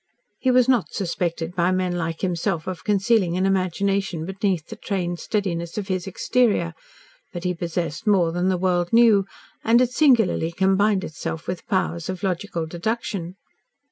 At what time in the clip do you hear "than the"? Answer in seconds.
8.31-8.57